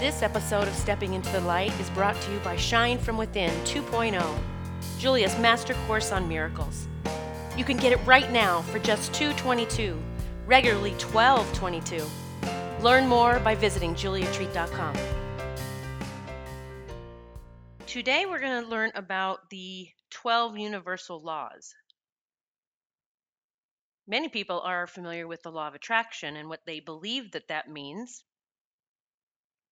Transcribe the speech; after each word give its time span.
This 0.00 0.22
episode 0.22 0.68
of 0.68 0.74
Stepping 0.76 1.14
into 1.14 1.28
the 1.32 1.40
Light 1.40 1.72
is 1.80 1.90
brought 1.90 2.14
to 2.20 2.32
you 2.32 2.38
by 2.38 2.54
Shine 2.54 2.98
from 2.98 3.18
Within 3.18 3.50
2.0, 3.64 4.38
Julia's 4.96 5.36
master 5.40 5.74
course 5.88 6.12
on 6.12 6.28
miracles. 6.28 6.86
You 7.56 7.64
can 7.64 7.76
get 7.78 7.90
it 7.90 7.98
right 8.06 8.30
now 8.30 8.62
for 8.62 8.78
just 8.78 9.10
$2.22, 9.14 10.00
regularly 10.46 10.92
$12.22. 10.92 12.08
Learn 12.80 13.08
more 13.08 13.40
by 13.40 13.56
visiting 13.56 13.96
juliatreat.com. 13.96 14.94
Today 17.88 18.24
we're 18.24 18.38
going 18.38 18.62
to 18.62 18.70
learn 18.70 18.92
about 18.94 19.50
the 19.50 19.88
12 20.10 20.58
universal 20.58 21.20
laws. 21.20 21.74
Many 24.06 24.28
people 24.28 24.60
are 24.60 24.86
familiar 24.86 25.26
with 25.26 25.42
the 25.42 25.50
law 25.50 25.66
of 25.66 25.74
attraction 25.74 26.36
and 26.36 26.48
what 26.48 26.60
they 26.66 26.78
believe 26.78 27.32
that 27.32 27.48
that 27.48 27.68
means 27.68 28.22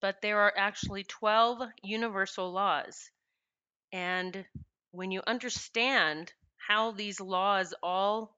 but 0.00 0.20
there 0.23 0.41
are 0.41 0.52
actually 0.56 1.05
12 1.05 1.60
universal 1.82 2.52
laws. 2.52 3.10
And 3.92 4.45
when 4.91 5.10
you 5.10 5.23
understand 5.27 6.32
how 6.56 6.92
these 6.92 7.20
laws 7.20 7.74
all 7.82 8.37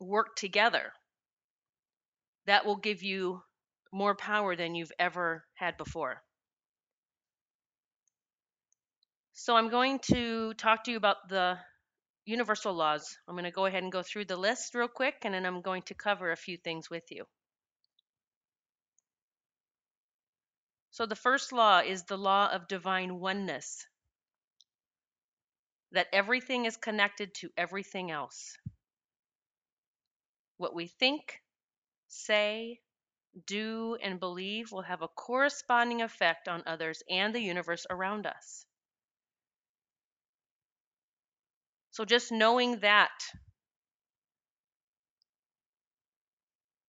work 0.00 0.36
together, 0.36 0.92
that 2.46 2.66
will 2.66 2.76
give 2.76 3.02
you 3.02 3.42
more 3.92 4.14
power 4.14 4.56
than 4.56 4.74
you've 4.74 4.92
ever 4.98 5.44
had 5.54 5.76
before. 5.76 6.22
So, 9.32 9.56
I'm 9.56 9.70
going 9.70 10.00
to 10.12 10.52
talk 10.54 10.84
to 10.84 10.90
you 10.90 10.96
about 10.98 11.28
the 11.28 11.58
universal 12.26 12.74
laws. 12.74 13.16
I'm 13.26 13.34
going 13.34 13.44
to 13.44 13.50
go 13.50 13.66
ahead 13.66 13.82
and 13.82 13.90
go 13.90 14.02
through 14.02 14.26
the 14.26 14.36
list 14.36 14.74
real 14.74 14.88
quick, 14.88 15.16
and 15.22 15.34
then 15.34 15.46
I'm 15.46 15.62
going 15.62 15.82
to 15.82 15.94
cover 15.94 16.30
a 16.30 16.36
few 16.36 16.56
things 16.58 16.90
with 16.90 17.04
you. 17.10 17.24
So 21.00 21.06
the 21.06 21.16
first 21.16 21.50
law 21.50 21.78
is 21.78 22.02
the 22.02 22.18
law 22.18 22.50
of 22.52 22.68
divine 22.68 23.20
oneness 23.20 23.86
that 25.92 26.08
everything 26.12 26.66
is 26.66 26.76
connected 26.76 27.34
to 27.36 27.48
everything 27.56 28.10
else. 28.10 28.58
What 30.58 30.74
we 30.74 30.88
think, 30.88 31.40
say, 32.08 32.80
do, 33.46 33.96
and 34.02 34.20
believe 34.20 34.72
will 34.72 34.82
have 34.82 35.00
a 35.00 35.08
corresponding 35.08 36.02
effect 36.02 36.48
on 36.48 36.64
others 36.66 37.02
and 37.08 37.34
the 37.34 37.40
universe 37.40 37.86
around 37.88 38.26
us. 38.26 38.66
So 41.92 42.04
just 42.04 42.30
knowing 42.30 42.80
that 42.80 43.22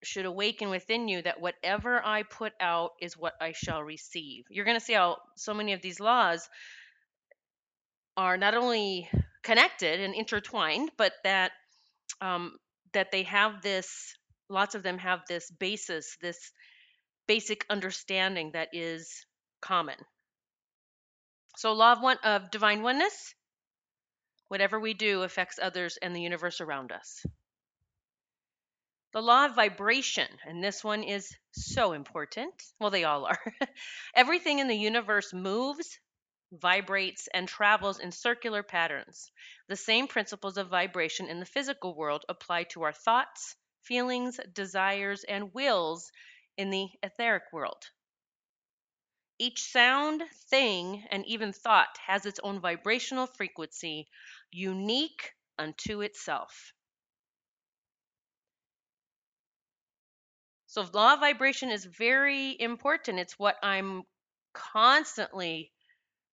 should 0.02 0.26
awaken 0.26 0.70
within 0.70 1.08
you 1.08 1.22
that 1.22 1.40
whatever 1.40 2.04
I 2.04 2.24
put 2.24 2.52
out 2.60 2.92
is 3.00 3.16
what 3.16 3.34
I 3.40 3.52
shall 3.52 3.82
receive. 3.82 4.44
You're 4.50 4.64
going 4.64 4.78
to 4.78 4.84
see 4.84 4.94
how 4.94 5.18
so 5.36 5.54
many 5.54 5.72
of 5.72 5.82
these 5.82 6.00
laws 6.00 6.48
are 8.16 8.36
not 8.36 8.54
only 8.54 9.08
connected 9.42 10.00
and 10.00 10.14
intertwined, 10.14 10.90
but 10.96 11.12
that 11.24 11.52
um, 12.20 12.56
that 12.92 13.10
they 13.10 13.24
have 13.24 13.62
this. 13.62 14.14
Lots 14.48 14.74
of 14.74 14.82
them 14.82 14.98
have 14.98 15.20
this 15.28 15.50
basis, 15.50 16.16
this 16.20 16.52
basic 17.26 17.64
understanding 17.70 18.50
that 18.52 18.68
is 18.72 19.24
common. 19.62 19.96
So, 21.56 21.72
law 21.72 21.92
of 21.92 22.02
one 22.02 22.18
of 22.24 22.50
divine 22.50 22.82
oneness. 22.82 23.34
Whatever 24.48 24.78
we 24.78 24.92
do 24.92 25.22
affects 25.22 25.58
others 25.62 25.96
and 26.02 26.14
the 26.14 26.20
universe 26.20 26.60
around 26.60 26.92
us. 26.92 27.24
The 29.12 29.22
law 29.22 29.46
of 29.46 29.54
vibration, 29.54 30.28
and 30.44 30.62
this 30.62 30.82
one 30.84 31.02
is 31.02 31.34
so 31.52 31.92
important. 31.92 32.52
Well, 32.78 32.90
they 32.90 33.04
all 33.04 33.24
are. 33.26 33.40
Everything 34.14 34.58
in 34.58 34.68
the 34.68 34.76
universe 34.76 35.32
moves, 35.32 35.98
vibrates, 36.50 37.28
and 37.28 37.48
travels 37.48 38.00
in 38.00 38.12
circular 38.12 38.62
patterns. 38.62 39.30
The 39.68 39.76
same 39.76 40.08
principles 40.08 40.58
of 40.58 40.68
vibration 40.68 41.28
in 41.28 41.40
the 41.40 41.46
physical 41.46 41.94
world 41.94 42.24
apply 42.28 42.64
to 42.64 42.82
our 42.82 42.92
thoughts, 42.92 43.56
feelings, 43.82 44.40
desires, 44.52 45.24
and 45.24 45.54
wills 45.54 46.10
in 46.56 46.70
the 46.70 46.90
etheric 47.02 47.44
world. 47.52 47.90
Each 49.38 49.62
sound, 49.62 50.22
thing, 50.48 51.06
and 51.10 51.26
even 51.26 51.52
thought 51.52 51.98
has 52.06 52.24
its 52.24 52.40
own 52.42 52.60
vibrational 52.60 53.26
frequency, 53.26 54.08
unique 54.50 55.34
unto 55.58 56.00
itself. 56.00 56.72
So 60.72 60.88
law 60.94 61.12
of 61.12 61.20
vibration 61.20 61.68
is 61.68 61.84
very 61.84 62.56
important. 62.58 63.18
It's 63.18 63.38
what 63.38 63.56
I'm 63.62 64.04
constantly 64.54 65.70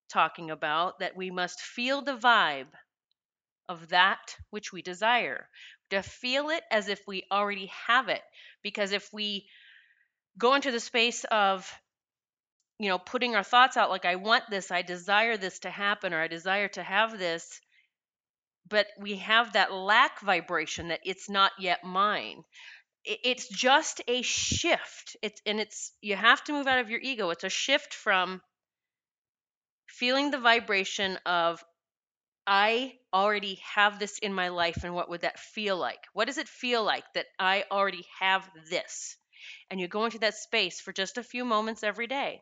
talking 0.07 0.49
about 0.49 0.99
that 0.99 1.17
we 1.17 1.29
must 1.29 1.59
feel 1.59 2.01
the 2.01 2.15
vibe 2.15 2.71
of 3.67 3.89
that 3.89 4.37
which 4.49 4.71
we 4.71 4.81
desire. 4.81 5.49
To 5.89 6.01
feel 6.01 6.51
it 6.51 6.63
as 6.71 6.87
if 6.87 7.01
we 7.05 7.25
already 7.29 7.69
have 7.87 8.07
it. 8.07 8.21
Because 8.63 8.93
if 8.93 9.11
we 9.11 9.45
go 10.37 10.53
into 10.53 10.71
the 10.71 10.79
space 10.79 11.25
of 11.25 11.69
you 12.77 12.87
know 12.87 12.97
putting 12.97 13.35
our 13.35 13.43
thoughts 13.43 13.75
out 13.75 13.89
like 13.89 14.05
I 14.05 14.15
want 14.15 14.45
this, 14.49 14.71
I 14.71 14.83
desire 14.83 15.35
this 15.35 15.59
to 15.59 15.69
happen 15.69 16.13
or 16.13 16.21
I 16.21 16.29
desire 16.29 16.69
to 16.69 16.83
have 16.83 17.19
this, 17.19 17.59
but 18.69 18.87
we 18.97 19.17
have 19.17 19.51
that 19.51 19.73
lack 19.73 20.21
vibration 20.21 20.87
that 20.87 21.01
it's 21.03 21.29
not 21.29 21.51
yet 21.59 21.83
mine 21.83 22.45
it's 23.09 23.47
just 23.49 24.01
a 24.07 24.21
shift. 24.21 25.17
It's 25.21 25.41
and 25.45 25.59
it's 25.59 25.91
you 26.01 26.15
have 26.15 26.43
to 26.45 26.53
move 26.53 26.67
out 26.67 26.79
of 26.79 26.89
your 26.89 26.99
ego. 26.99 27.29
It's 27.31 27.43
a 27.43 27.49
shift 27.49 27.93
from 27.93 28.41
feeling 29.87 30.31
the 30.31 30.37
vibration 30.39 31.17
of 31.25 31.63
i 32.47 32.93
already 33.13 33.55
have 33.75 33.99
this 33.99 34.17
in 34.19 34.33
my 34.33 34.49
life 34.49 34.83
and 34.83 34.93
what 34.95 35.09
would 35.09 35.21
that 35.21 35.39
feel 35.39 35.77
like? 35.77 35.99
What 36.13 36.25
does 36.25 36.37
it 36.37 36.47
feel 36.47 36.83
like 36.83 37.05
that 37.15 37.27
i 37.39 37.65
already 37.71 38.05
have 38.19 38.49
this? 38.69 39.17
And 39.71 39.79
you 39.79 39.87
go 39.87 40.05
into 40.05 40.19
that 40.19 40.35
space 40.35 40.79
for 40.79 40.93
just 40.93 41.17
a 41.17 41.23
few 41.23 41.45
moments 41.45 41.83
every 41.83 42.07
day. 42.07 42.41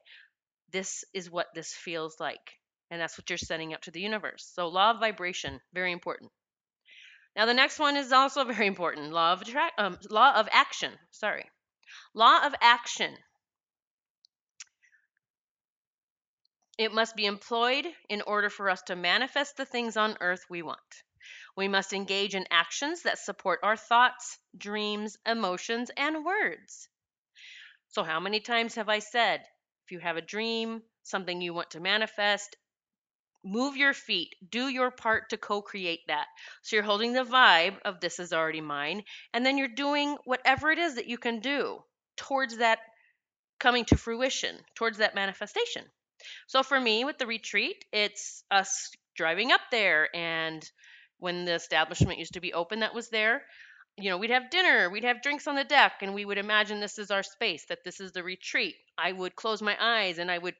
This 0.71 1.05
is 1.13 1.31
what 1.31 1.47
this 1.55 1.73
feels 1.73 2.19
like 2.19 2.53
and 2.91 3.01
that's 3.01 3.17
what 3.17 3.29
you're 3.29 3.37
sending 3.37 3.73
out 3.73 3.83
to 3.83 3.91
the 3.91 4.01
universe. 4.01 4.51
So 4.55 4.67
law 4.67 4.91
of 4.91 4.99
vibration 4.99 5.59
very 5.73 5.91
important 5.91 6.31
now, 7.37 7.45
the 7.45 7.53
next 7.53 7.77
one 7.77 7.95
is 7.95 8.11
also 8.11 8.43
very 8.51 8.65
important 8.65 9.13
law 9.13 9.33
of, 9.33 9.43
attract, 9.43 9.79
um, 9.79 9.99
law 10.09 10.33
of 10.33 10.49
action. 10.51 10.91
Sorry. 11.11 11.45
Law 12.15 12.43
of 12.43 12.55
action. 12.59 13.15
It 16.79 16.91
must 16.91 17.15
be 17.15 17.25
employed 17.25 17.85
in 18.09 18.23
order 18.23 18.49
for 18.49 18.69
us 18.69 18.81
to 18.83 18.95
manifest 18.95 19.55
the 19.55 19.65
things 19.65 19.97
on 19.97 20.17
earth 20.19 20.45
we 20.49 20.63
want. 20.63 20.79
We 21.55 21.67
must 21.67 21.93
engage 21.93 22.33
in 22.33 22.47
actions 22.49 23.03
that 23.03 23.19
support 23.19 23.59
our 23.61 23.77
thoughts, 23.77 24.39
dreams, 24.57 25.17
emotions, 25.25 25.91
and 25.95 26.25
words. 26.25 26.89
So, 27.89 28.03
how 28.03 28.19
many 28.19 28.39
times 28.39 28.75
have 28.75 28.89
I 28.89 28.99
said, 28.99 29.41
if 29.85 29.91
you 29.91 29.99
have 29.99 30.17
a 30.17 30.21
dream, 30.21 30.83
something 31.03 31.41
you 31.41 31.53
want 31.53 31.71
to 31.71 31.79
manifest, 31.79 32.55
move 33.47 33.77
your 33.77 33.93
feet 33.93 34.35
do 34.49 34.67
your 34.67 34.91
part 34.91 35.29
to 35.29 35.37
co-create 35.37 36.01
that. 36.07 36.27
So 36.61 36.75
you're 36.75 36.83
holding 36.83 37.13
the 37.13 37.23
vibe 37.23 37.79
of 37.85 37.99
this 37.99 38.19
is 38.19 38.33
already 38.33 38.61
mine 38.61 39.03
and 39.33 39.45
then 39.45 39.57
you're 39.57 39.67
doing 39.67 40.17
whatever 40.25 40.69
it 40.71 40.79
is 40.79 40.95
that 40.95 41.07
you 41.07 41.17
can 41.17 41.39
do 41.39 41.79
towards 42.17 42.57
that 42.57 42.79
coming 43.59 43.85
to 43.85 43.97
fruition 43.97 44.55
towards 44.75 44.97
that 44.97 45.15
manifestation. 45.15 45.83
So 46.47 46.63
for 46.63 46.79
me 46.79 47.05
with 47.05 47.17
the 47.17 47.27
retreat 47.27 47.85
it's 47.91 48.43
us 48.51 48.91
driving 49.15 49.51
up 49.51 49.61
there 49.71 50.15
and 50.15 50.63
when 51.19 51.45
the 51.45 51.55
establishment 51.55 52.19
used 52.19 52.33
to 52.33 52.41
be 52.41 52.53
open 52.53 52.81
that 52.81 52.93
was 52.93 53.09
there 53.09 53.41
you 53.97 54.11
know 54.11 54.17
we'd 54.17 54.29
have 54.29 54.51
dinner 54.51 54.89
we'd 54.91 55.03
have 55.03 55.23
drinks 55.23 55.47
on 55.47 55.55
the 55.55 55.63
deck 55.63 55.93
and 56.01 56.13
we 56.13 56.25
would 56.25 56.37
imagine 56.37 56.79
this 56.79 56.99
is 56.99 57.09
our 57.09 57.23
space 57.23 57.65
that 57.69 57.83
this 57.83 57.99
is 57.99 58.11
the 58.11 58.23
retreat. 58.23 58.75
I 58.97 59.11
would 59.11 59.35
close 59.35 59.61
my 59.61 59.75
eyes 59.79 60.17
and 60.17 60.29
i 60.29 60.37
would 60.37 60.55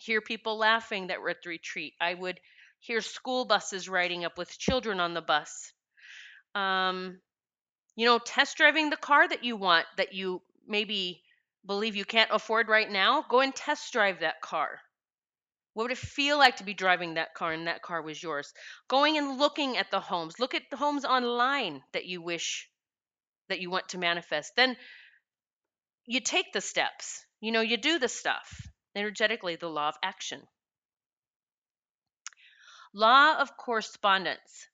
hear 0.00 0.22
people 0.22 0.56
laughing 0.56 1.08
that 1.08 1.20
were 1.20 1.28
at 1.28 1.42
the 1.42 1.50
retreat. 1.50 1.92
I 2.00 2.14
would 2.14 2.40
hear 2.78 3.02
school 3.02 3.44
buses 3.44 3.88
riding 3.88 4.24
up 4.24 4.38
with 4.38 4.58
children 4.58 4.98
on 4.98 5.12
the 5.12 5.20
bus. 5.20 5.72
Um, 6.54 7.20
you 7.96 8.06
know, 8.06 8.18
test 8.18 8.56
driving 8.56 8.88
the 8.88 8.96
car 8.96 9.28
that 9.28 9.44
you 9.44 9.56
want 9.56 9.86
that 9.98 10.14
you 10.14 10.40
maybe 10.66 11.22
believe 11.66 11.96
you 11.96 12.06
can't 12.06 12.30
afford 12.32 12.68
right 12.68 12.90
now. 12.90 13.24
Go 13.28 13.40
and 13.40 13.54
test 13.54 13.92
drive 13.92 14.20
that 14.20 14.40
car. 14.40 14.80
What 15.74 15.84
would 15.84 15.92
it 15.92 15.98
feel 15.98 16.38
like 16.38 16.56
to 16.56 16.64
be 16.64 16.74
driving 16.74 17.14
that 17.14 17.34
car 17.34 17.52
and 17.52 17.66
that 17.66 17.82
car 17.82 18.00
was 18.00 18.22
yours? 18.22 18.52
Going 18.88 19.18
and 19.18 19.38
looking 19.38 19.76
at 19.76 19.90
the 19.90 20.00
homes. 20.00 20.40
Look 20.40 20.54
at 20.54 20.62
the 20.70 20.78
homes 20.78 21.04
online 21.04 21.82
that 21.92 22.06
you 22.06 22.22
wish 22.22 22.68
that 23.50 23.60
you 23.60 23.68
want 23.68 23.90
to 23.90 23.98
manifest. 23.98 24.52
Then 24.56 24.76
you 26.06 26.20
take 26.20 26.52
the 26.52 26.60
steps. 26.62 27.22
You 27.40 27.52
know, 27.52 27.60
you 27.60 27.76
do 27.76 27.98
the 27.98 28.08
stuff 28.08 28.69
energetically 28.94 29.56
the 29.56 29.68
law 29.68 29.88
of 29.88 29.96
action. 30.02 30.46
Law 32.92 33.36
of 33.36 33.56
correspondence. 33.56 34.68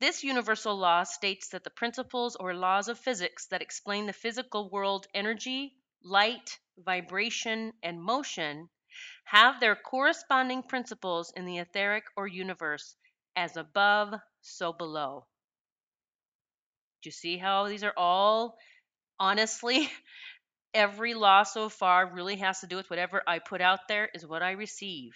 This 0.00 0.24
universal 0.24 0.76
law 0.76 1.04
states 1.04 1.48
that 1.50 1.62
the 1.62 1.70
principles 1.70 2.34
or 2.36 2.54
laws 2.54 2.88
of 2.88 2.98
physics 2.98 3.46
that 3.48 3.62
explain 3.62 4.06
the 4.06 4.12
physical 4.12 4.70
world 4.70 5.06
energy, 5.14 5.76
light, 6.02 6.58
vibration, 6.78 7.72
and 7.82 8.02
motion 8.02 8.68
have 9.24 9.60
their 9.60 9.76
corresponding 9.76 10.62
principles 10.62 11.32
in 11.36 11.44
the 11.44 11.58
etheric 11.58 12.04
or 12.16 12.26
universe 12.26 12.96
as 13.36 13.56
above, 13.56 14.14
so 14.40 14.72
below. 14.72 15.26
Do 17.02 17.08
you 17.08 17.12
see 17.12 17.36
how 17.38 17.68
these 17.68 17.84
are 17.84 17.94
all 17.96 18.58
honestly? 19.18 19.90
Every 20.74 21.14
law 21.14 21.44
so 21.44 21.68
far 21.68 22.06
really 22.12 22.34
has 22.38 22.58
to 22.58 22.66
do 22.66 22.74
with 22.74 22.90
whatever 22.90 23.22
I 23.24 23.38
put 23.38 23.60
out 23.60 23.86
there 23.86 24.10
is 24.12 24.26
what 24.26 24.42
I 24.42 24.50
receive. 24.50 25.12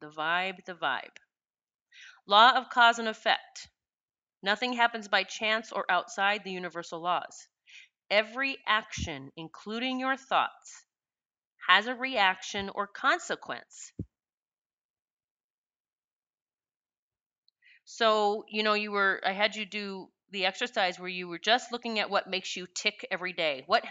The 0.00 0.10
vibe, 0.10 0.64
the 0.66 0.74
vibe. 0.74 1.16
Law 2.24 2.52
of 2.56 2.70
cause 2.70 2.98
and 2.98 3.06
effect. 3.08 3.68
Nothing 4.42 4.74
happens 4.74 5.08
by 5.08 5.24
chance 5.24 5.72
or 5.72 5.84
outside 5.90 6.44
the 6.44 6.52
universal 6.52 7.00
laws. 7.00 7.48
Every 8.10 8.58
action, 8.66 9.32
including 9.36 10.00
your 10.00 10.16
thoughts, 10.16 10.84
has 11.68 11.86
a 11.86 11.94
reaction 11.94 12.70
or 12.70 12.86
consequence. 12.86 13.92
So, 17.84 18.44
you 18.48 18.62
know, 18.62 18.72
you 18.74 18.90
were, 18.90 19.20
I 19.24 19.32
had 19.32 19.54
you 19.56 19.66
do 19.66 20.10
the 20.30 20.46
exercise 20.46 20.98
where 20.98 21.08
you 21.10 21.28
were 21.28 21.38
just 21.38 21.72
looking 21.72 21.98
at 21.98 22.08
what 22.08 22.26
makes 22.28 22.56
you 22.56 22.66
tick 22.66 23.06
every 23.10 23.32
day. 23.34 23.64
What, 23.66 23.84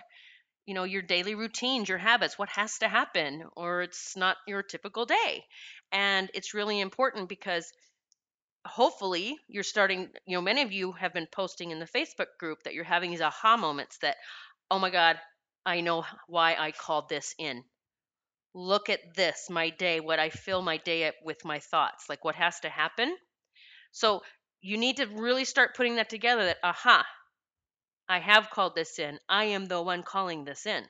you 0.69 0.75
know, 0.75 0.85
your 0.85 1.03
daily 1.03 1.35
routines, 1.35 1.89
your 1.89 1.97
habits, 1.97 2.39
what 2.39 2.49
has 2.49 2.77
to 2.79 2.89
happen, 2.89 3.43
or 3.57 3.81
it's 3.83 4.15
not 4.15 4.37
your 4.47 4.63
typical 4.63 5.07
day. 5.07 5.45
And 5.91 6.29
it's 6.35 6.53
really 6.53 6.79
important 6.79 7.29
because 7.29 7.73
hopefully 8.67 9.37
you're 9.47 9.63
starting, 9.63 10.09
you 10.27 10.37
know, 10.37 10.41
many 10.41 10.61
of 10.61 10.71
you 10.71 10.93
have 10.93 11.13
been 11.13 11.27
posting 11.31 11.71
in 11.71 11.79
the 11.79 11.87
Facebook 11.87 12.27
group 12.39 12.59
that 12.63 12.75
you're 12.75 12.85
having 12.85 13.11
these 13.11 13.21
aha 13.21 13.57
moments 13.57 13.97
that, 14.03 14.17
oh 14.71 14.79
my 14.79 14.91
God, 14.91 15.19
I 15.65 15.81
know 15.81 16.05
why 16.27 16.55
I 16.59 16.71
called 16.71 17.09
this 17.09 17.35
in. 17.39 17.63
Look 18.55 18.89
at 18.89 19.15
this, 19.15 19.49
my 19.49 19.71
day, 19.71 20.01
what 20.01 20.19
I 20.19 20.29
fill 20.29 20.61
my 20.61 20.77
day 20.77 21.11
with 21.23 21.45
my 21.45 21.59
thoughts, 21.59 22.05
like 22.09 22.25
what 22.25 22.35
has 22.35 22.59
to 22.61 22.69
happen 22.69 23.15
so 23.91 24.21
you 24.61 24.77
need 24.77 24.97
to 24.97 25.07
really 25.07 25.45
start 25.45 25.75
putting 25.75 25.95
that 25.95 26.09
together 26.09 26.45
that, 26.45 26.57
aha, 26.63 27.05
I 28.09 28.19
have 28.19 28.49
called 28.49 28.73
this 28.73 28.97
in. 28.97 29.19
I 29.29 29.45
am 29.45 29.67
the 29.67 29.81
one 29.81 30.01
calling 30.01 30.43
this 30.43 30.65
in. 30.65 30.83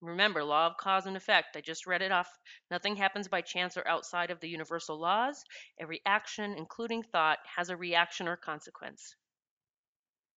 Remember, 0.00 0.42
law 0.42 0.66
of 0.66 0.76
cause 0.76 1.06
and 1.06 1.16
effect. 1.16 1.56
I 1.56 1.60
just 1.60 1.86
read 1.86 2.02
it 2.02 2.10
off. 2.10 2.28
Nothing 2.70 2.96
happens 2.96 3.28
by 3.28 3.42
chance 3.42 3.76
or 3.76 3.86
outside 3.86 4.30
of 4.32 4.40
the 4.40 4.48
universal 4.48 4.98
laws. 4.98 5.44
Every 5.78 6.00
action, 6.04 6.54
including 6.54 7.04
thought, 7.04 7.38
has 7.56 7.70
a 7.70 7.76
reaction 7.76 8.26
or 8.26 8.36
consequence. 8.36 9.14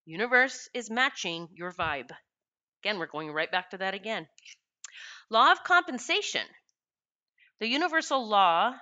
Universe 0.05 0.69
is 0.73 0.89
matching 0.89 1.47
your 1.53 1.71
vibe. 1.71 2.11
Again, 2.83 2.99
we're 2.99 3.07
going 3.07 3.31
right 3.31 3.51
back 3.51 3.71
to 3.71 3.77
that 3.79 3.93
again. 3.93 4.27
Law 5.29 5.51
of 5.51 5.63
compensation. 5.63 6.45
The 7.59 7.67
universal 7.67 8.27
law 8.27 8.73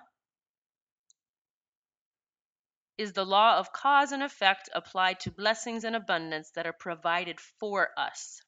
is 3.00 3.14
the 3.14 3.26
law 3.26 3.58
of 3.58 3.72
cause 3.72 4.12
and 4.12 4.22
effect 4.22 4.70
applied 4.74 5.22
to 5.22 5.32
blessings 5.32 5.86
and 5.86 5.96
abundance 5.96 6.52
that 6.52 6.68
are 6.68 6.74
provided 6.74 7.40
for 7.40 7.90
us. 7.98 8.42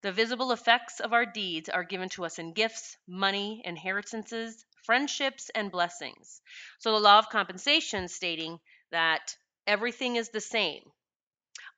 The 0.00 0.12
visible 0.12 0.50
effects 0.50 0.98
of 0.98 1.12
our 1.12 1.26
deeds 1.26 1.68
are 1.68 1.84
given 1.84 2.08
to 2.10 2.24
us 2.24 2.38
in 2.38 2.54
gifts, 2.54 2.96
money, 3.06 3.60
inheritances, 3.66 4.64
friendships, 4.84 5.50
and 5.54 5.70
blessings. 5.70 6.40
So 6.78 6.92
the 6.92 7.00
law 7.00 7.18
of 7.18 7.28
compensation 7.28 8.08
stating 8.08 8.58
that 8.90 9.36
everything 9.66 10.16
is 10.16 10.30
the 10.30 10.40
same. 10.40 10.82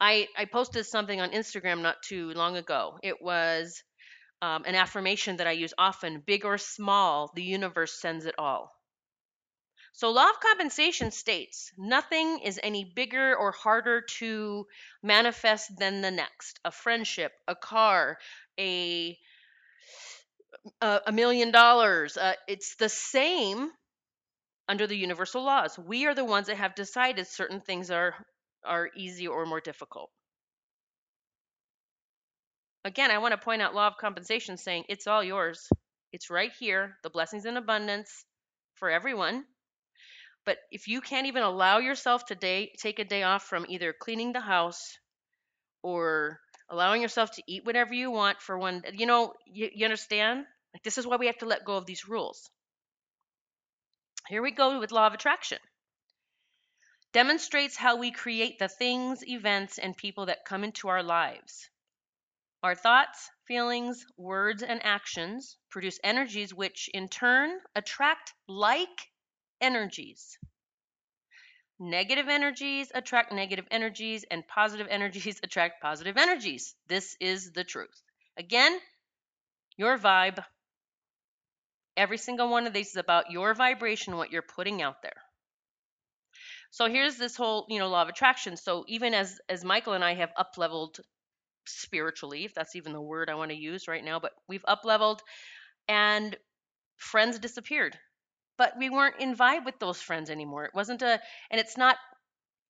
I, 0.00 0.28
I 0.38 0.44
posted 0.44 0.86
something 0.86 1.20
on 1.20 1.32
Instagram 1.32 1.80
not 1.80 2.02
too 2.02 2.30
long 2.30 2.56
ago. 2.56 2.98
It 3.02 3.20
was 3.20 3.82
um, 4.40 4.64
an 4.66 4.76
affirmation 4.76 5.38
that 5.38 5.48
I 5.48 5.52
use 5.52 5.74
often 5.76 6.20
big 6.20 6.44
or 6.44 6.58
small, 6.58 7.32
the 7.34 7.42
universe 7.42 8.00
sends 8.00 8.24
it 8.24 8.36
all. 8.38 8.72
So, 9.94 10.10
law 10.10 10.28
of 10.28 10.40
compensation 10.40 11.10
states 11.10 11.72
nothing 11.78 12.40
is 12.40 12.60
any 12.62 12.84
bigger 12.84 13.34
or 13.34 13.52
harder 13.52 14.02
to 14.18 14.66
manifest 15.02 15.76
than 15.78 16.02
the 16.02 16.10
next. 16.10 16.60
A 16.66 16.70
friendship, 16.70 17.32
a 17.48 17.56
car, 17.56 18.18
a 18.58 19.18
a, 20.80 21.12
million 21.12 21.50
dollars. 21.50 22.16
Uh, 22.16 22.34
it's 22.48 22.76
the 22.76 22.88
same 22.88 23.70
under 24.68 24.86
the 24.86 24.96
universal 24.96 25.42
laws. 25.42 25.78
We 25.78 26.06
are 26.06 26.14
the 26.14 26.24
ones 26.24 26.48
that 26.48 26.56
have 26.58 26.74
decided 26.74 27.26
certain 27.26 27.60
things 27.60 27.90
are 27.90 28.14
are 28.64 28.90
easy 28.96 29.28
or 29.28 29.46
more 29.46 29.60
difficult. 29.60 30.10
Again, 32.84 33.10
I 33.10 33.18
want 33.18 33.32
to 33.32 33.38
point 33.38 33.62
out 33.62 33.74
law 33.74 33.88
of 33.88 33.98
compensation 33.98 34.56
saying 34.56 34.84
it's 34.88 35.06
all 35.06 35.22
yours. 35.22 35.68
It's 36.12 36.30
right 36.30 36.52
here, 36.52 36.98
the 37.02 37.10
blessings 37.10 37.44
in 37.44 37.56
abundance 37.56 38.24
for 38.74 38.90
everyone. 38.90 39.44
But 40.44 40.58
if 40.70 40.88
you 40.88 41.00
can't 41.00 41.26
even 41.26 41.42
allow 41.42 41.78
yourself 41.78 42.26
to 42.26 42.34
day, 42.34 42.72
take 42.78 42.98
a 42.98 43.04
day 43.04 43.22
off 43.22 43.44
from 43.44 43.66
either 43.68 43.92
cleaning 43.92 44.32
the 44.32 44.40
house 44.40 44.98
or 45.82 46.40
allowing 46.68 47.02
yourself 47.02 47.30
to 47.32 47.42
eat 47.46 47.64
whatever 47.64 47.94
you 47.94 48.10
want 48.10 48.40
for 48.40 48.58
one, 48.58 48.82
you 48.92 49.06
know, 49.06 49.32
you, 49.46 49.70
you 49.74 49.84
understand? 49.84 50.44
Like 50.74 50.82
this 50.82 50.98
is 50.98 51.06
why 51.06 51.16
we 51.16 51.26
have 51.26 51.38
to 51.38 51.46
let 51.46 51.64
go 51.64 51.76
of 51.76 51.86
these 51.86 52.08
rules. 52.08 52.50
Here 54.28 54.42
we 54.42 54.50
go 54.50 54.80
with 54.80 54.92
law 54.92 55.06
of 55.06 55.14
attraction. 55.14 55.58
Demonstrates 57.12 57.76
how 57.76 57.96
we 57.96 58.10
create 58.10 58.58
the 58.58 58.68
things, 58.68 59.22
events, 59.26 59.78
and 59.78 59.96
people 59.96 60.26
that 60.26 60.44
come 60.44 60.64
into 60.64 60.88
our 60.88 61.02
lives. 61.02 61.70
Our 62.62 62.74
thoughts, 62.74 63.30
feelings, 63.46 64.04
words, 64.16 64.62
and 64.62 64.84
actions 64.84 65.56
produce 65.70 66.00
energies 66.02 66.52
which 66.52 66.88
in 66.92 67.08
turn 67.08 67.60
attract 67.76 68.32
like 68.48 69.10
energies. 69.64 70.38
Negative 71.80 72.28
energies 72.28 72.92
attract 72.94 73.32
negative 73.32 73.66
energies, 73.70 74.24
and 74.30 74.46
positive 74.46 74.86
energies 74.90 75.40
attract 75.42 75.82
positive 75.82 76.16
energies. 76.16 76.74
This 76.86 77.16
is 77.20 77.52
the 77.52 77.64
truth. 77.64 78.02
Again, 78.36 78.78
your 79.76 79.98
vibe. 79.98 80.44
Every 81.96 82.18
single 82.18 82.48
one 82.48 82.66
of 82.66 82.72
these 82.72 82.90
is 82.90 82.96
about 82.96 83.30
your 83.30 83.54
vibration, 83.54 84.16
what 84.16 84.30
you're 84.30 84.42
putting 84.42 84.82
out 84.82 85.02
there. 85.02 85.20
So 86.70 86.88
here's 86.88 87.16
this 87.16 87.36
whole, 87.36 87.66
you 87.68 87.78
know, 87.78 87.88
law 87.88 88.02
of 88.02 88.08
attraction. 88.08 88.56
So 88.56 88.84
even 88.88 89.14
as 89.14 89.40
as 89.48 89.64
Michael 89.64 89.92
and 89.92 90.04
I 90.04 90.14
have 90.14 90.32
up 90.36 90.58
leveled 90.58 90.98
spiritually, 91.66 92.44
if 92.44 92.54
that's 92.54 92.74
even 92.74 92.92
the 92.92 93.00
word 93.00 93.30
I 93.30 93.36
want 93.36 93.52
to 93.52 93.56
use 93.56 93.86
right 93.86 94.04
now, 94.04 94.18
but 94.18 94.32
we've 94.48 94.64
up 94.66 94.84
leveled 94.84 95.22
and 95.88 96.36
friends 96.96 97.38
disappeared 97.38 97.96
but 98.56 98.74
we 98.78 98.90
weren't 98.90 99.20
in 99.20 99.36
vibe 99.36 99.64
with 99.64 99.78
those 99.78 100.00
friends 100.00 100.30
anymore. 100.30 100.64
It 100.64 100.74
wasn't 100.74 101.02
a, 101.02 101.20
and 101.50 101.60
it's 101.60 101.76
not 101.76 101.96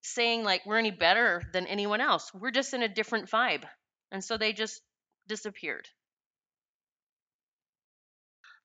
saying 0.03 0.45
like 0.45 0.64
we're 0.67 0.79
any 0.79 0.91
better 0.91 1.43
than 1.53 1.67
anyone 1.67 2.00
else. 2.00 2.31
We're 2.35 2.50
just 2.50 2.75
in 2.75 2.83
a 2.83 2.88
different 2.88 3.31
vibe. 3.31 3.64
And 4.12 4.23
so 4.23 4.37
they 4.37 4.53
just 4.53 4.81
disappeared. 5.29 5.88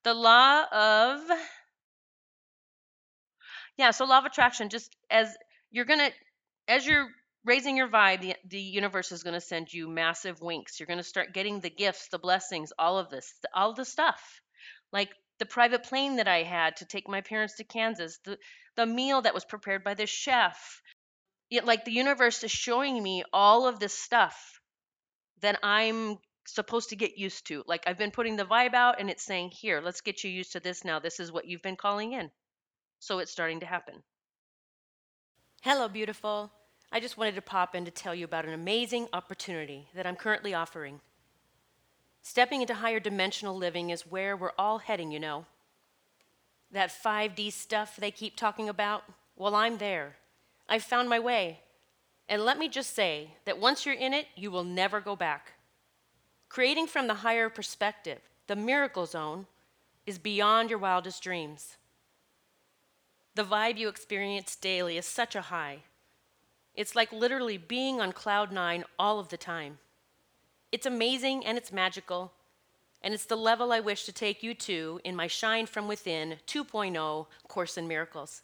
The 0.03 0.13
law 0.13 0.63
of, 0.71 1.21
yeah, 3.77 3.91
so 3.91 4.05
law 4.05 4.19
of 4.19 4.25
attraction, 4.25 4.69
just 4.69 4.95
as 5.09 5.35
you're 5.71 5.85
going 5.85 5.99
to, 5.99 6.11
as 6.67 6.85
you're 6.85 7.07
raising 7.45 7.77
your 7.77 7.89
vibe, 7.89 8.21
the, 8.21 8.35
the 8.47 8.59
universe 8.59 9.11
is 9.11 9.23
going 9.23 9.33
to 9.33 9.41
send 9.41 9.73
you 9.73 9.87
massive 9.87 10.41
winks. 10.41 10.79
You're 10.79 10.87
going 10.87 10.99
to 10.99 11.03
start 11.03 11.33
getting 11.33 11.59
the 11.59 11.69
gifts, 11.69 12.09
the 12.09 12.19
blessings, 12.19 12.71
all 12.77 12.97
of 12.97 13.09
this, 13.09 13.33
all 13.53 13.73
the 13.73 13.85
stuff. 13.85 14.41
Like 14.91 15.09
the 15.39 15.45
private 15.45 15.83
plane 15.83 16.17
that 16.17 16.27
I 16.27 16.43
had 16.43 16.77
to 16.77 16.85
take 16.85 17.07
my 17.07 17.21
parents 17.21 17.55
to 17.55 17.63
Kansas, 17.63 18.19
the, 18.23 18.37
the 18.75 18.85
meal 18.85 19.21
that 19.21 19.33
was 19.33 19.45
prepared 19.45 19.83
by 19.83 19.93
the 19.93 20.05
chef. 20.05 20.81
It, 21.49 21.65
like 21.65 21.85
the 21.85 21.91
universe 21.91 22.43
is 22.43 22.51
showing 22.51 23.01
me 23.01 23.23
all 23.33 23.67
of 23.67 23.79
this 23.79 23.93
stuff 23.93 24.59
that 25.41 25.57
I'm 25.63 26.17
supposed 26.45 26.89
to 26.89 26.95
get 26.95 27.17
used 27.17 27.47
to. 27.47 27.63
Like 27.67 27.83
I've 27.87 27.97
been 27.97 28.11
putting 28.11 28.35
the 28.35 28.45
vibe 28.45 28.73
out 28.73 28.99
and 28.99 29.09
it's 29.09 29.25
saying, 29.25 29.51
here, 29.51 29.81
let's 29.83 30.01
get 30.01 30.23
you 30.23 30.29
used 30.29 30.53
to 30.53 30.59
this 30.59 30.83
now. 30.83 30.99
This 30.99 31.19
is 31.19 31.31
what 31.31 31.47
you've 31.47 31.61
been 31.61 31.75
calling 31.75 32.13
in. 32.13 32.29
So 32.99 33.19
it's 33.19 33.31
starting 33.31 33.61
to 33.61 33.65
happen. 33.65 33.95
Hello, 35.61 35.87
beautiful. 35.87 36.51
I 36.91 36.99
just 36.99 37.17
wanted 37.17 37.35
to 37.35 37.41
pop 37.41 37.75
in 37.75 37.85
to 37.85 37.91
tell 37.91 38.15
you 38.15 38.25
about 38.25 38.45
an 38.45 38.53
amazing 38.53 39.07
opportunity 39.13 39.87
that 39.95 40.07
I'm 40.07 40.15
currently 40.15 40.53
offering. 40.53 41.01
Stepping 42.21 42.61
into 42.61 42.75
higher 42.75 42.99
dimensional 42.99 43.55
living 43.55 43.89
is 43.89 44.07
where 44.07 44.35
we're 44.35 44.51
all 44.57 44.79
heading, 44.79 45.11
you 45.11 45.19
know. 45.19 45.45
That 46.71 46.89
5D 46.89 47.51
stuff 47.51 47.95
they 47.95 48.11
keep 48.11 48.35
talking 48.35 48.69
about, 48.69 49.03
well, 49.35 49.55
I'm 49.55 49.77
there. 49.77 50.17
I've 50.67 50.83
found 50.83 51.09
my 51.09 51.19
way. 51.19 51.61
And 52.27 52.45
let 52.45 52.59
me 52.59 52.69
just 52.69 52.95
say 52.95 53.31
that 53.45 53.59
once 53.59 53.85
you're 53.85 53.95
in 53.95 54.13
it, 54.13 54.27
you 54.35 54.51
will 54.51 54.63
never 54.63 55.01
go 55.01 55.15
back. 55.15 55.53
Creating 56.47 56.85
from 56.85 57.07
the 57.07 57.15
higher 57.15 57.49
perspective, 57.49 58.19
the 58.47 58.55
miracle 58.55 59.05
zone, 59.05 59.47
is 60.05 60.19
beyond 60.19 60.69
your 60.69 60.79
wildest 60.79 61.23
dreams. 61.23 61.77
The 63.35 63.43
vibe 63.43 63.77
you 63.77 63.87
experience 63.87 64.55
daily 64.55 64.97
is 64.97 65.05
such 65.05 65.35
a 65.35 65.41
high. 65.41 65.79
It's 66.75 66.95
like 66.95 67.11
literally 67.11 67.57
being 67.57 68.01
on 68.01 68.11
cloud 68.11 68.51
nine 68.51 68.83
all 68.97 69.19
of 69.19 69.29
the 69.29 69.37
time. 69.37 69.79
It's 70.71 70.85
amazing 70.85 71.45
and 71.45 71.57
it's 71.57 71.71
magical, 71.71 72.31
and 73.01 73.13
it's 73.13 73.25
the 73.25 73.35
level 73.35 73.71
I 73.71 73.79
wish 73.79 74.05
to 74.05 74.11
take 74.11 74.43
you 74.43 74.53
to 74.53 75.01
in 75.03 75.15
my 75.15 75.25
Shine 75.27 75.65
from 75.65 75.87
Within 75.87 76.35
2.0 76.45 77.25
Course 77.47 77.77
in 77.77 77.87
Miracles. 77.87 78.43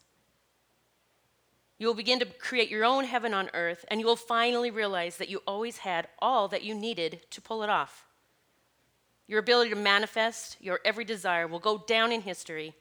You 1.77 1.87
will 1.87 1.93
begin 1.93 2.19
to 2.19 2.25
create 2.25 2.69
your 2.69 2.85
own 2.85 3.03
heaven 3.03 3.33
on 3.33 3.51
earth, 3.53 3.85
and 3.89 3.99
you 3.99 4.07
will 4.07 4.15
finally 4.15 4.71
realize 4.71 5.17
that 5.17 5.29
you 5.29 5.41
always 5.45 5.79
had 5.79 6.07
all 6.19 6.47
that 6.47 6.63
you 6.63 6.73
needed 6.73 7.21
to 7.31 7.41
pull 7.41 7.63
it 7.63 7.69
off. 7.69 8.05
Your 9.27 9.39
ability 9.39 9.71
to 9.71 9.75
manifest 9.75 10.57
your 10.59 10.79
every 10.85 11.03
desire 11.03 11.47
will 11.47 11.59
go 11.59 11.83
down 11.85 12.11
in 12.11 12.21
history. 12.21 12.73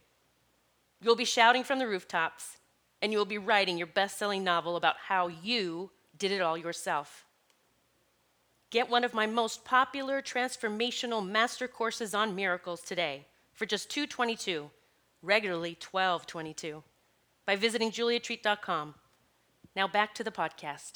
You'll 1.03 1.17
be 1.17 1.25
shouting 1.25 1.65
from 1.65 1.81
the 1.81 1.89
rooftops, 1.89 2.57
and 3.03 3.13
you 3.13 3.19
will 3.19 3.25
be 3.25 3.39
writing 3.39 3.77
your 3.77 3.89
best 3.89 4.17
selling 4.17 4.45
novel 4.45 4.77
about 4.77 4.97
how 5.09 5.27
you 5.27 5.91
did 6.17 6.31
it 6.31 6.41
all 6.41 6.57
yourself. 6.57 7.24
Get 8.75 8.91
one 8.91 9.05
of 9.05 9.15
my 9.15 9.27
most 9.29 9.65
popular 9.65 10.21
transformational 10.21 11.25
master 11.25 11.69
courses 11.69 12.13
on 12.13 12.35
miracles 12.35 12.81
today 12.81 13.25
for 13.53 13.67
just 13.67 13.89
222, 13.89 14.69
regularly 15.23 15.79
1222 15.81 16.83
by 17.47 17.55
visiting 17.55 17.93
juliatreat.com. 17.93 18.97
Now 19.77 19.87
back 19.87 20.13
to 20.17 20.25
the 20.25 20.33
podcast. 20.33 20.95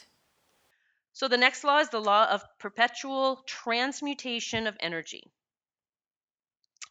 So, 1.12 1.28
the 1.28 1.36
next 1.36 1.62
law 1.62 1.78
is 1.78 1.88
the 1.90 2.00
law 2.00 2.28
of 2.28 2.42
perpetual 2.58 3.44
transmutation 3.46 4.66
of 4.66 4.76
energy. 4.80 5.30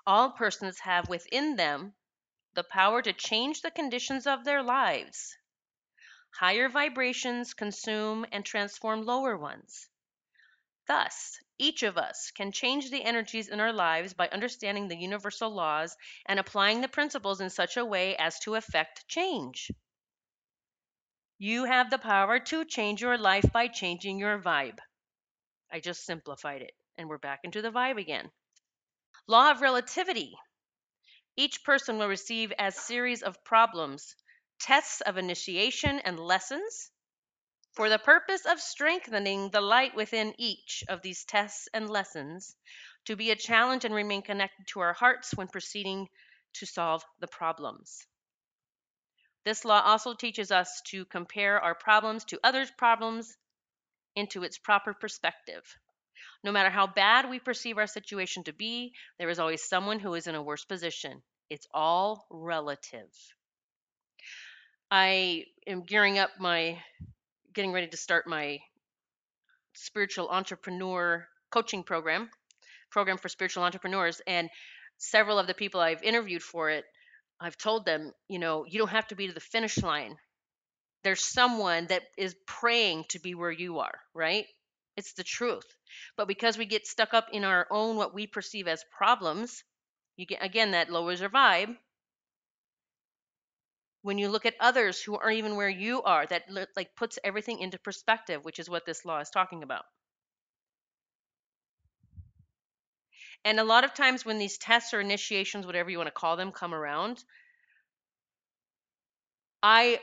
All 0.06 0.30
persons 0.30 0.80
have 0.80 1.10
within 1.10 1.58
them 1.58 1.96
the 2.54 2.64
power 2.64 3.02
to 3.02 3.12
change 3.12 3.62
the 3.62 3.72
conditions 3.72 4.26
of 4.26 4.46
their 4.46 4.64
lives. 4.64 5.36
Higher 6.40 6.70
vibrations 6.70 7.54
consume 7.54 8.26
and 8.32 8.46
transform 8.46 9.04
lower 9.06 9.36
ones. 9.36 9.90
Thus, 10.88 11.38
each 11.58 11.84
of 11.84 11.98
us 11.98 12.32
can 12.32 12.54
change 12.54 12.90
the 12.90 13.04
energies 13.04 13.50
in 13.50 13.60
our 13.60 13.74
lives 13.74 14.14
by 14.14 14.30
understanding 14.30 14.88
the 14.88 14.96
universal 14.96 15.50
laws 15.50 15.98
and 16.26 16.40
applying 16.40 16.80
the 16.80 16.88
principles 16.88 17.42
in 17.42 17.50
such 17.50 17.76
a 17.76 17.84
way 17.84 18.16
as 18.16 18.40
to 18.40 18.56
effect 18.56 19.06
change. 19.10 19.70
You 21.38 21.66
have 21.66 21.90
the 21.90 21.98
power 21.98 22.40
to 22.40 22.64
change 22.64 23.02
your 23.02 23.18
life 23.18 23.52
by 23.52 23.68
changing 23.68 24.18
your 24.18 24.40
vibe. 24.40 24.80
I 25.70 25.82
just 25.82 26.06
simplified 26.06 26.62
it, 26.62 26.74
and 26.98 27.10
we're 27.10 27.18
back 27.18 27.42
into 27.44 27.62
the 27.62 27.72
vibe 27.72 28.00
again. 28.00 28.32
Law 29.28 29.52
of 29.52 29.62
relativity. 29.62 30.38
Each 31.36 31.64
person 31.66 31.98
will 31.98 32.08
receive 32.08 32.54
as 32.58 32.76
series 32.76 33.24
of 33.24 33.44
problems, 33.44 34.16
tests 34.62 35.02
of 35.02 35.18
initiation 35.18 36.00
and 36.00 36.18
lessons 36.18 36.92
for 37.78 37.90
the 37.90 38.00
purpose 38.00 38.44
of 38.48 38.60
strengthening 38.60 39.52
the 39.52 39.62
light 39.62 39.96
within 39.96 40.34
each 40.40 40.84
of 40.90 41.04
these 41.04 41.24
tests 41.26 41.70
and 41.76 41.88
lessons, 41.88 42.56
to 43.06 43.16
be 43.16 43.30
a 43.30 43.36
challenge 43.36 43.86
and 43.86 43.94
remain 43.94 44.24
connected 44.24 44.66
to 44.66 44.80
our 44.80 44.94
hearts 44.94 45.32
when 45.36 45.48
proceeding 45.48 46.08
to 46.54 46.66
solve 46.66 47.04
the 47.20 47.28
problems. 47.28 48.08
This 49.46 49.64
law 49.64 49.80
also 49.80 50.16
teaches 50.16 50.52
us 50.52 50.82
to 50.88 51.06
compare 51.06 51.62
our 51.62 51.76
problems 51.76 52.26
to 52.26 52.40
others' 52.44 52.72
problems 52.80 53.38
into 54.16 54.42
its 54.42 54.58
proper 54.58 54.96
perspective. 54.96 55.64
No 56.44 56.52
matter 56.52 56.72
how 56.72 56.88
bad 56.88 57.30
we 57.30 57.38
perceive 57.38 57.78
our 57.78 57.86
situation 57.86 58.44
to 58.46 58.54
be, 58.54 58.94
there 59.20 59.30
is 59.30 59.38
always 59.38 59.64
someone 59.64 60.00
who 60.00 60.16
is 60.16 60.26
in 60.26 60.34
a 60.34 60.42
worse 60.42 60.66
position. 60.66 61.22
It's 61.52 61.68
all 61.72 62.26
relative. 62.32 63.14
I 64.90 65.44
am 65.68 65.84
gearing 65.84 66.18
up 66.18 66.32
my 66.40 66.80
getting 67.58 67.74
ready 67.74 67.88
to 67.88 67.98
start 67.98 68.28
my 68.28 68.60
spiritual 69.74 70.30
entrepreneur 70.30 71.28
coaching 71.50 71.82
program, 71.82 72.30
program 72.92 73.18
for 73.18 73.30
spiritual 73.30 73.64
entrepreneurs. 73.64 74.22
And 74.28 74.52
several 75.00 75.40
of 75.40 75.48
the 75.48 75.56
people 75.56 75.82
I've 75.82 76.04
interviewed 76.04 76.44
for 76.44 76.70
it, 76.70 76.86
I've 77.42 77.58
told 77.58 77.84
them, 77.84 78.12
you 78.30 78.38
know, 78.38 78.64
you 78.70 78.78
don't 78.78 78.90
have 78.90 79.08
to 79.08 79.16
be 79.16 79.26
to 79.26 79.34
the 79.34 79.40
finish 79.40 79.82
line. 79.82 80.18
There's 81.04 81.26
someone 81.26 81.88
that 81.88 82.04
is 82.16 82.36
praying 82.46 83.06
to 83.10 83.20
be 83.20 83.34
where 83.34 83.52
you 83.52 83.80
are, 83.80 83.98
right? 84.14 84.46
It's 84.96 85.14
the 85.14 85.24
truth. 85.24 85.66
But 86.16 86.28
because 86.28 86.60
we 86.60 86.66
get 86.66 86.86
stuck 86.86 87.16
up 87.16 87.30
in 87.34 87.44
our 87.44 87.66
own, 87.72 87.96
what 87.96 88.14
we 88.14 88.28
perceive 88.28 88.68
as 88.68 88.86
problems, 88.96 89.64
you 90.16 90.28
get, 90.28 90.46
again, 90.46 90.72
that 90.72 90.92
lowers 90.92 91.24
our 91.24 91.30
vibe 91.30 91.76
when 94.08 94.18
you 94.18 94.30
look 94.30 94.46
at 94.46 94.56
others 94.62 95.02
who 95.02 95.18
aren't 95.18 95.36
even 95.36 95.58
where 95.58 95.68
you 95.68 96.02
are 96.02 96.26
that 96.26 96.44
like 96.78 96.96
puts 96.96 97.20
everything 97.26 97.60
into 97.60 97.78
perspective 97.78 98.46
which 98.46 98.58
is 98.58 98.70
what 98.70 98.86
this 98.86 99.04
law 99.04 99.20
is 99.20 99.30
talking 99.30 99.64
about. 99.64 99.84
And 103.44 103.60
a 103.60 103.66
lot 103.66 103.84
of 103.84 103.94
times 103.94 104.26
when 104.26 104.40
these 104.40 104.58
tests 104.58 104.94
or 104.94 105.02
initiations 105.02 105.66
whatever 105.66 105.90
you 105.90 105.98
want 105.98 106.08
to 106.08 106.22
call 106.22 106.38
them 106.38 106.54
come 106.54 106.74
around 106.74 107.22
i 109.62 110.00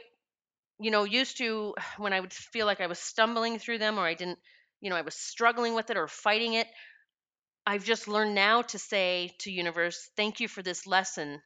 you 0.78 0.90
know 0.90 1.04
used 1.04 1.38
to 1.38 1.74
when 1.96 2.12
i 2.12 2.20
would 2.20 2.32
feel 2.32 2.66
like 2.66 2.82
i 2.82 2.86
was 2.86 2.98
stumbling 2.98 3.58
through 3.58 3.78
them 3.78 3.98
or 3.98 4.04
i 4.06 4.12
didn't 4.12 4.38
you 4.82 4.90
know 4.90 4.96
i 4.96 5.06
was 5.08 5.14
struggling 5.14 5.74
with 5.74 5.88
it 5.88 5.96
or 5.96 6.08
fighting 6.08 6.52
it 6.52 6.66
i've 7.66 7.84
just 7.84 8.06
learned 8.06 8.34
now 8.34 8.60
to 8.60 8.78
say 8.78 9.30
to 9.38 9.50
universe 9.50 10.10
thank 10.14 10.40
you 10.40 10.48
for 10.48 10.62
this 10.62 10.86
lesson 10.86 11.40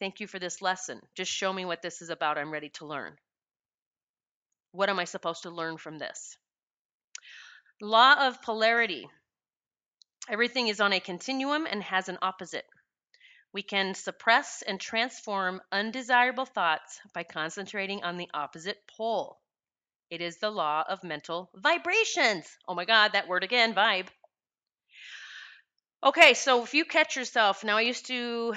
Thank 0.00 0.20
you 0.20 0.26
for 0.26 0.38
this 0.38 0.62
lesson. 0.62 1.00
Just 1.14 1.30
show 1.30 1.52
me 1.52 1.66
what 1.66 1.82
this 1.82 2.00
is 2.00 2.08
about. 2.08 2.38
I'm 2.38 2.50
ready 2.50 2.70
to 2.70 2.86
learn. 2.86 3.12
What 4.72 4.88
am 4.88 4.98
I 4.98 5.04
supposed 5.04 5.42
to 5.42 5.50
learn 5.50 5.76
from 5.76 5.98
this? 5.98 6.38
Law 7.82 8.28
of 8.28 8.40
polarity. 8.40 9.06
Everything 10.28 10.68
is 10.68 10.80
on 10.80 10.94
a 10.94 11.00
continuum 11.00 11.66
and 11.70 11.82
has 11.82 12.08
an 12.08 12.18
opposite. 12.22 12.64
We 13.52 13.62
can 13.62 13.94
suppress 13.94 14.62
and 14.66 14.80
transform 14.80 15.60
undesirable 15.72 16.46
thoughts 16.46 17.00
by 17.12 17.24
concentrating 17.24 18.02
on 18.02 18.16
the 18.16 18.28
opposite 18.32 18.78
pole. 18.96 19.38
It 20.08 20.20
is 20.20 20.38
the 20.38 20.50
law 20.50 20.84
of 20.88 21.04
mental 21.04 21.50
vibrations. 21.54 22.46
Oh 22.66 22.74
my 22.74 22.84
God, 22.84 23.12
that 23.12 23.28
word 23.28 23.44
again, 23.44 23.74
vibe. 23.74 24.06
Okay, 26.02 26.34
so 26.34 26.62
if 26.62 26.74
you 26.74 26.84
catch 26.84 27.16
yourself, 27.16 27.64
now 27.64 27.76
I 27.76 27.82
used 27.82 28.06
to 28.06 28.54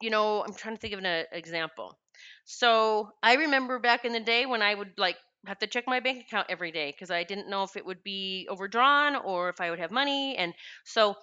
you 0.00 0.10
know, 0.10 0.42
I'm 0.42 0.54
trying 0.54 0.74
to 0.74 0.80
think 0.80 0.94
of 0.94 1.00
an 1.00 1.06
uh, 1.06 1.22
example. 1.32 1.98
So 2.44 3.10
I 3.22 3.34
remember 3.34 3.78
back 3.78 4.04
in 4.04 4.12
the 4.12 4.20
day 4.20 4.46
when 4.46 4.62
I 4.62 4.74
would 4.74 4.92
like 4.96 5.16
have 5.46 5.58
to 5.60 5.66
check 5.66 5.84
my 5.86 6.00
bank 6.00 6.24
account 6.26 6.46
every 6.48 6.72
day 6.72 6.90
because 6.90 7.10
I 7.10 7.24
didn't 7.24 7.48
know 7.48 7.62
if 7.62 7.76
it 7.76 7.86
would 7.86 8.02
be 8.02 8.48
overdrawn 8.50 9.16
or 9.16 9.48
if 9.48 9.60
I 9.60 9.70
would 9.70 9.78
have 9.78 9.90
money. 9.90 10.36
And 10.36 10.52
so 10.84 11.16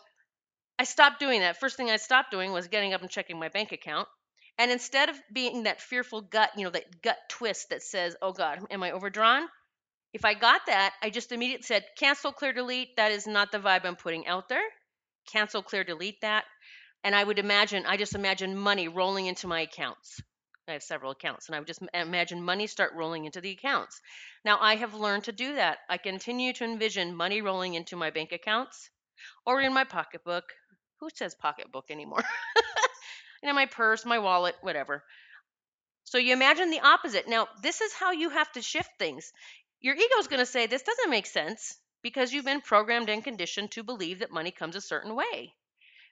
I 0.80 0.84
stopped 0.84 1.20
doing 1.20 1.42
that. 1.42 1.60
First 1.60 1.78
thing 1.78 1.90
I 1.90 1.98
stopped 1.98 2.32
doing 2.32 2.52
was 2.52 2.68
getting 2.68 2.94
up 2.94 3.02
and 3.02 3.10
checking 3.10 3.40
my 3.40 3.50
bank 3.50 3.72
account. 3.72 4.08
And 4.58 4.72
instead 4.72 5.10
of 5.10 5.16
being 5.34 5.64
that 5.64 5.82
fearful 5.82 6.22
gut, 6.22 6.52
you 6.56 6.64
know, 6.64 6.70
that 6.70 7.02
gut 7.02 7.18
twist 7.30 7.70
that 7.70 7.84
says, 7.84 8.16
oh 8.22 8.32
God, 8.32 8.60
am 8.72 8.84
I 8.84 8.92
overdrawn? 8.92 9.48
If 10.14 10.24
I 10.24 10.34
got 10.34 10.62
that, 10.68 10.94
I 11.04 11.10
just 11.10 11.34
immediately 11.34 11.64
said, 11.64 11.84
cancel, 11.98 12.32
clear, 12.32 12.54
delete. 12.54 12.96
That 12.96 13.12
is 13.12 13.28
not 13.28 13.52
the 13.52 13.60
vibe 13.60 13.86
I'm 13.86 13.98
putting 13.98 14.28
out 14.28 14.48
there. 14.48 14.64
Cancel, 15.30 15.62
clear, 15.62 15.84
delete 15.84 16.22
that 16.22 16.46
and 17.06 17.16
I 17.16 17.24
would 17.24 17.38
imagine, 17.38 17.86
I 17.86 17.98
just 17.98 18.16
imagine 18.16 18.58
money 18.58 18.88
rolling 18.88 19.28
into 19.28 19.46
my 19.46 19.62
accounts. 19.62 20.20
I 20.68 20.72
have 20.72 20.82
several 20.82 21.12
accounts, 21.12 21.46
and 21.46 21.56
I 21.56 21.60
would 21.60 21.68
just 21.68 21.84
imagine 21.94 22.42
money 22.42 22.66
start 22.66 22.94
rolling 22.96 23.26
into 23.26 23.42
the 23.42 23.52
accounts. 23.52 24.02
Now, 24.44 24.58
I 24.60 24.76
have 24.78 24.96
learned 24.96 25.26
to 25.26 25.32
do 25.32 25.54
that. 25.54 25.78
I 25.88 25.98
continue 25.98 26.52
to 26.54 26.64
envision 26.64 27.16
money 27.16 27.44
rolling 27.44 27.76
into 27.76 27.96
my 27.96 28.10
bank 28.10 28.32
accounts 28.32 28.90
or 29.46 29.62
in 29.62 29.72
my 29.72 29.84
pocketbook. 29.84 30.46
Who 31.00 31.10
says 31.14 31.36
pocketbook 31.36 31.92
anymore? 31.92 32.24
in 33.44 33.54
my 33.54 33.68
purse, 33.68 34.04
my 34.04 34.18
wallet, 34.18 34.56
whatever. 34.62 35.04
So 36.06 36.18
you 36.18 36.34
imagine 36.34 36.72
the 36.72 36.82
opposite. 36.82 37.30
Now, 37.30 37.48
this 37.62 37.82
is 37.82 37.94
how 37.94 38.14
you 38.14 38.30
have 38.32 38.52
to 38.54 38.64
shift 38.64 38.90
things. 38.98 39.32
Your 39.80 39.94
ego 39.94 40.18
is 40.20 40.28
going 40.28 40.40
to 40.40 40.46
say, 40.48 40.66
This 40.66 40.82
doesn't 40.82 41.12
make 41.12 41.28
sense 41.28 41.78
because 42.02 42.34
you've 42.34 42.46
been 42.46 42.62
programmed 42.62 43.10
and 43.10 43.24
conditioned 43.24 43.70
to 43.72 43.84
believe 43.84 44.20
that 44.20 44.32
money 44.32 44.50
comes 44.50 44.76
a 44.76 44.82
certain 44.82 45.16
way 45.16 45.54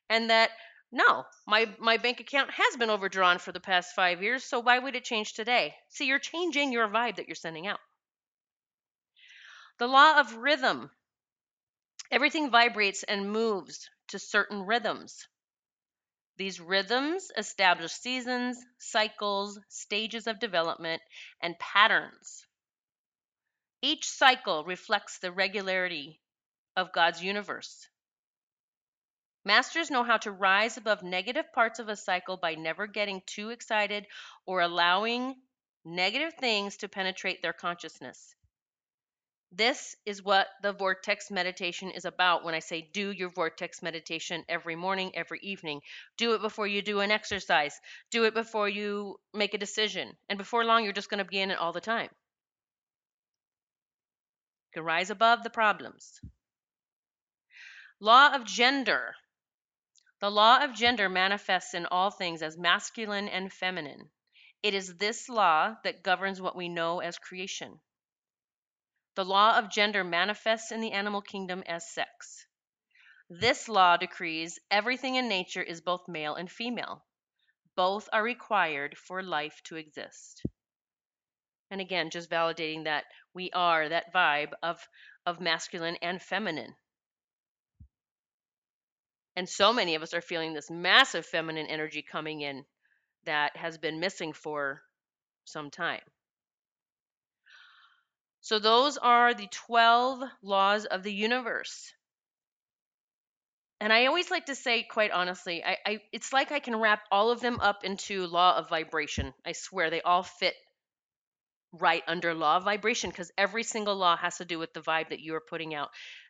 and 0.10 0.30
that 0.30 0.52
no, 0.94 1.26
my 1.48 1.68
my 1.80 1.98
bank 1.98 2.22
account 2.22 2.52
has 2.52 2.78
been 2.78 2.90
overdrawn 2.90 3.40
for 3.40 3.52
the 3.52 3.60
past 3.60 3.96
5 3.96 4.22
years, 4.22 4.44
so 4.44 4.60
why 4.60 4.80
would 4.80 4.96
it 4.96 5.04
change 5.04 5.34
today? 5.34 5.76
See, 5.90 6.06
you're 6.06 6.20
changing 6.20 6.72
your 6.72 6.88
vibe 6.88 7.18
that 7.18 7.28
you're 7.28 7.36
sending 7.36 7.68
out. 7.68 7.80
The 9.80 9.88
law 9.88 10.20
of 10.20 10.36
rhythm. 10.36 10.92
Everything 12.12 12.52
vibrates 12.52 13.04
and 13.04 13.32
moves 13.32 13.90
to 14.10 14.20
certain 14.20 14.62
rhythms. 14.68 15.28
These 16.38 16.60
rhythms 16.60 17.32
establish 17.36 17.92
seasons, 17.92 18.64
cycles, 18.78 19.60
stages 19.70 20.28
of 20.28 20.40
development, 20.40 21.02
and 21.42 21.58
patterns. 21.60 22.46
Each 23.82 24.08
cycle 24.08 24.64
reflects 24.64 25.20
the 25.20 25.32
regularity 25.32 26.22
of 26.76 26.94
God's 26.94 27.24
universe. 27.24 27.88
Masters 29.46 29.92
know 29.92 30.04
how 30.04 30.18
to 30.18 30.32
rise 30.32 30.78
above 30.78 31.04
negative 31.04 31.52
parts 31.54 31.80
of 31.80 31.90
a 31.90 31.98
cycle 31.98 32.38
by 32.38 32.56
never 32.56 32.88
getting 32.88 33.22
too 33.26 33.50
excited 33.50 34.08
or 34.46 34.62
allowing 34.62 35.36
negative 35.84 36.34
things 36.40 36.78
to 36.78 36.88
penetrate 36.88 37.42
their 37.42 37.52
consciousness. 37.52 38.36
This 39.56 39.96
is 40.06 40.24
what 40.24 40.48
the 40.64 40.72
vortex 40.72 41.30
meditation 41.30 41.92
is 41.92 42.06
about 42.06 42.44
when 42.44 42.56
I 42.56 42.60
say 42.60 42.90
do 42.92 43.12
your 43.12 43.30
vortex 43.30 43.84
meditation 43.84 44.44
every 44.50 44.76
morning, 44.76 45.12
every 45.14 45.40
evening. 45.44 45.82
Do 46.18 46.34
it 46.34 46.42
before 46.42 46.66
you 46.66 46.82
do 46.82 47.02
an 47.02 47.12
exercise. 47.12 47.80
Do 48.10 48.24
it 48.24 48.34
before 48.34 48.68
you 48.68 49.20
make 49.32 49.54
a 49.54 49.60
decision. 49.60 50.18
And 50.28 50.40
before 50.40 50.66
long, 50.66 50.84
you're 50.84 50.94
just 50.94 51.10
going 51.10 51.20
to 51.20 51.30
be 51.30 51.40
in 51.40 51.52
it 51.52 51.60
all 51.60 51.72
the 51.72 51.82
time. 51.82 52.10
You 54.70 54.74
can 54.74 54.84
rise 54.84 55.12
above 55.12 55.44
the 55.44 55.52
problems. 55.52 56.20
Law 58.00 58.34
of 58.34 58.46
gender. 58.46 59.14
The 60.24 60.32
law 60.32 60.63
of 60.63 60.74
gender 60.74 61.10
manifests 61.10 61.74
in 61.74 61.86
all 61.86 62.10
things 62.10 62.42
as 62.42 62.58
masculine 62.58 63.27
and 63.27 63.51
feminine. 63.51 64.10
It 64.62 64.74
is 64.74 64.96
this 64.96 65.27
law 65.27 65.75
that 65.84 66.01
governs 66.01 66.39
what 66.39 66.56
we 66.56 66.70
know 66.70 67.01
as 67.01 67.20
creation. 67.20 67.82
The 69.15 69.25
law 69.25 69.58
of 69.58 69.70
gender 69.70 70.01
manifests 70.01 70.72
in 70.72 70.80
the 70.80 70.94
animal 70.94 71.22
kingdom 71.22 71.62
as 71.65 71.92
sex. 71.92 72.48
This 73.30 73.68
law 73.68 73.98
decrees 73.98 74.60
everything 74.72 75.15
in 75.15 75.27
nature 75.27 75.62
is 75.62 75.82
both 75.82 76.08
male 76.08 76.36
and 76.36 76.50
female. 76.50 77.06
Both 77.75 78.08
are 78.13 78.24
required 78.24 78.98
for 78.98 79.22
life 79.22 79.62
to 79.65 79.75
exist. 79.75 80.42
And 81.70 81.82
again, 81.82 82.12
just 82.12 82.30
validating 82.30 82.86
that 82.86 83.03
we 83.34 83.51
are 83.51 83.89
that 83.89 84.13
vibe 84.13 84.53
of, 84.63 84.88
of 85.25 85.42
masculine 85.42 85.98
and 85.98 86.22
feminine. 86.22 86.77
And 89.36 89.50
so 89.50 89.74
many 89.74 89.96
of 89.96 90.04
us 90.04 90.13
are 90.13 90.22
feeling 90.22 90.54
this 90.54 90.70
massive 90.70 91.25
feminine 91.25 91.68
energy 91.68 92.02
coming 92.02 92.42
in 92.42 92.66
that 93.25 93.56
has 93.58 93.78
been 93.78 94.00
missing 94.00 94.34
for 94.34 94.84
some 95.46 95.72
time. 95.72 96.02
So 98.42 98.60
those 98.60 98.98
are 98.98 99.34
the 99.34 99.48
12 99.48 100.22
laws 100.42 100.86
of 100.86 101.04
the 101.04 101.13
universe. 101.13 101.94
And 103.80 103.92
I 103.92 104.06
always 104.06 104.30
like 104.30 104.46
to 104.46 104.56
say, 104.56 104.84
quite 104.84 105.12
honestly, 105.12 105.63
I, 105.63 105.78
I, 105.86 106.00
it's 106.12 106.32
like 106.32 106.52
I 106.52 106.60
can 106.60 106.75
wrap 106.75 107.04
all 107.12 107.32
of 107.32 107.42
them 107.42 107.60
up 107.60 107.84
into 107.84 108.28
law 108.28 108.58
of 108.58 108.70
vibration. 108.70 109.34
I 109.46 109.54
swear 109.54 109.90
they 109.90 110.02
all 110.02 110.24
fit 110.24 110.56
right 111.74 112.03
under 112.08 112.34
law 112.34 112.58
of 112.58 112.63
vibration 112.63 113.10
because 113.10 113.32
every 113.38 113.63
single 113.63 113.96
law 113.96 114.15
has 114.18 114.38
to 114.38 114.46
do 114.46 114.60
with 114.60 114.74
the 114.74 114.82
vibe 114.82 115.10
that 115.10 115.20
you 115.20 115.36
are 115.36 115.42
putting 115.42 115.74
out. 115.75 115.89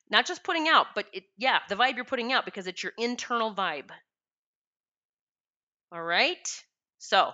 Not 0.09 0.25
just 0.25 0.43
putting 0.43 0.67
out, 0.67 0.87
but 0.95 1.05
it, 1.13 1.23
yeah, 1.37 1.59
the 1.69 1.75
vibe 1.75 1.95
you're 1.95 2.05
putting 2.05 2.33
out 2.33 2.45
because 2.45 2.67
it's 2.67 2.83
your 2.83 2.93
internal 2.97 3.53
vibe. 3.53 3.91
All 5.93 6.03
right. 6.03 6.45
So 6.97 7.31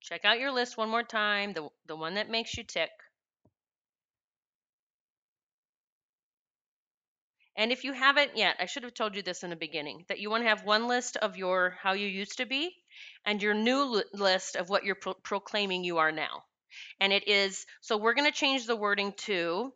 Check 0.00 0.24
out 0.24 0.38
your 0.38 0.52
list 0.52 0.78
one 0.78 0.88
more 0.88 1.02
time, 1.02 1.52
the, 1.52 1.68
the 1.84 1.96
one 1.96 2.14
that 2.14 2.30
makes 2.30 2.56
you 2.56 2.64
tick. 2.64 2.90
And 7.56 7.72
if 7.72 7.84
you 7.84 7.92
haven't 7.94 8.36
yet, 8.36 8.56
I 8.60 8.66
should 8.66 8.82
have 8.82 8.92
told 8.92 9.16
you 9.16 9.22
this 9.22 9.42
in 9.42 9.50
the 9.50 9.56
beginning, 9.56 10.04
that 10.08 10.18
you 10.20 10.28
want 10.28 10.42
to 10.42 10.48
have 10.48 10.64
one 10.64 10.88
list 10.88 11.16
of 11.16 11.38
your 11.38 11.76
how 11.82 11.94
you 11.94 12.06
used 12.06 12.38
to 12.38 12.46
be 12.46 12.74
and 13.24 13.42
your 13.42 13.54
new 13.54 14.02
list 14.12 14.56
of 14.56 14.68
what 14.68 14.84
you're 14.84 14.94
pro 14.94 15.14
proclaiming 15.14 15.82
you 15.82 15.98
are 15.98 16.12
now. 16.12 16.44
And 17.00 17.12
it 17.12 17.26
is, 17.26 17.64
so 17.80 17.96
we're 17.96 18.14
going 18.14 18.30
to 18.30 18.36
change 18.36 18.66
the 18.66 18.76
wording 18.76 19.14
to, 19.24 19.72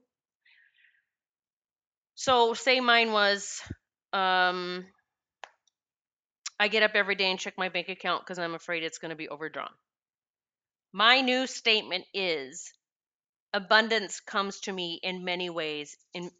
so 2.14 2.52
say 2.52 2.80
mine 2.80 3.12
was, 3.12 3.62
um, 4.12 4.84
I 6.58 6.68
get 6.68 6.82
up 6.82 6.90
every 6.94 7.14
day 7.14 7.30
and 7.30 7.38
check 7.38 7.54
my 7.56 7.70
bank 7.70 7.88
account 7.88 8.22
because 8.22 8.38
I'm 8.38 8.54
afraid 8.54 8.82
it's 8.82 8.98
going 8.98 9.10
to 9.10 9.16
be 9.16 9.30
overdrawn. 9.30 9.70
My 10.92 11.22
new 11.22 11.46
statement 11.46 12.04
is 12.12 12.70
abundance 13.54 14.20
comes 14.20 14.60
to 14.60 14.72
me 14.72 15.00
in 15.02 15.24
many 15.24 15.48
ways 15.48 15.96
in 16.12 16.30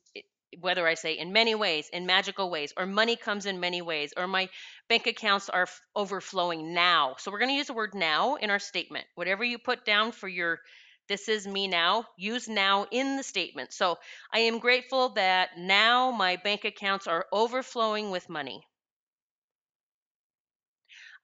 whether 0.59 0.87
I 0.87 0.95
say 0.95 1.13
in 1.19 1.33
many 1.33 1.55
ways, 1.55 1.89
in 1.93 2.07
magical 2.07 2.51
ways, 2.51 2.73
or 2.77 2.87
money 2.87 3.17
comes 3.17 3.47
in 3.47 3.61
many 3.61 3.83
ways, 3.83 4.13
or 4.17 4.27
my 4.27 4.49
bank 4.89 5.07
accounts 5.07 5.49
are 5.49 5.63
f- 5.63 5.81
overflowing 5.95 6.75
now. 6.75 7.15
So 7.19 7.31
we're 7.31 7.39
going 7.39 7.51
to 7.51 7.57
use 7.57 7.69
the 7.69 7.75
word 7.75 7.95
now 7.95 8.35
in 8.37 8.51
our 8.51 8.59
statement. 8.59 9.07
Whatever 9.15 9.45
you 9.45 9.59
put 9.59 9.85
down 9.85 10.13
for 10.13 10.29
your 10.29 10.61
this 11.09 11.29
is 11.29 11.47
me 11.47 11.69
now, 11.69 12.07
use 12.17 12.49
now 12.49 12.87
in 12.91 13.17
the 13.17 13.23
statement. 13.23 13.73
So 13.73 13.99
I 14.33 14.41
am 14.41 14.59
grateful 14.61 15.11
that 15.11 15.59
now 15.59 16.11
my 16.13 16.37
bank 16.37 16.65
accounts 16.65 17.07
are 17.07 17.27
overflowing 17.33 18.11
with 18.11 18.29
money. 18.29 18.63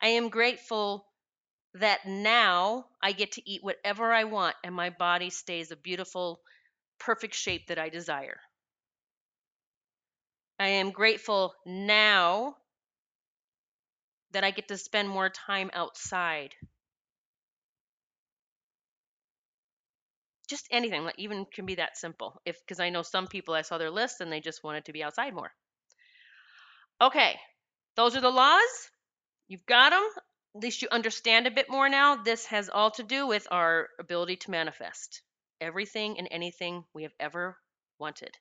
I 0.00 0.08
am 0.08 0.30
grateful 0.30 1.06
that 1.74 2.06
now 2.06 2.88
I 3.02 3.12
get 3.12 3.32
to 3.32 3.50
eat 3.50 3.62
whatever 3.64 4.12
I 4.12 4.24
want 4.24 4.56
and 4.64 4.74
my 4.74 4.90
body 4.90 5.30
stays 5.30 5.70
a 5.70 5.76
beautiful, 5.76 6.42
perfect 6.98 7.34
shape 7.34 7.68
that 7.68 7.78
I 7.78 7.90
desire. 7.90 8.40
I 10.58 10.68
am 10.68 10.90
grateful 10.90 11.54
now 11.64 12.56
that 14.32 14.44
I 14.44 14.50
get 14.50 14.68
to 14.68 14.78
spend 14.78 15.08
more 15.08 15.28
time 15.28 15.70
outside. 15.72 16.54
Just 20.48 20.66
anything, 20.70 21.04
like 21.04 21.18
even 21.18 21.44
can 21.46 21.66
be 21.66 21.74
that 21.76 21.96
simple. 21.98 22.40
If 22.44 22.60
because 22.60 22.80
I 22.80 22.90
know 22.90 23.02
some 23.02 23.26
people 23.26 23.54
I 23.54 23.62
saw 23.62 23.78
their 23.78 23.90
list 23.90 24.20
and 24.20 24.30
they 24.30 24.40
just 24.40 24.62
wanted 24.62 24.84
to 24.86 24.92
be 24.92 25.02
outside 25.02 25.34
more. 25.34 25.52
Okay, 27.00 27.36
those 27.96 28.16
are 28.16 28.20
the 28.20 28.30
laws. 28.30 28.90
You've 29.48 29.66
got 29.66 29.90
them 29.90 30.04
at 30.56 30.62
least 30.62 30.80
you 30.80 30.88
understand 30.90 31.46
a 31.46 31.50
bit 31.50 31.68
more 31.68 31.88
now. 31.90 32.16
This 32.16 32.46
has 32.46 32.70
all 32.70 32.90
to 32.92 33.02
do 33.02 33.26
with 33.26 33.46
our 33.50 33.90
ability 33.98 34.36
to 34.36 34.50
manifest 34.50 35.20
everything 35.60 36.18
and 36.18 36.26
anything 36.30 36.84
we 36.94 37.02
have 37.02 37.12
ever 37.20 37.58
wanted. 37.98 38.34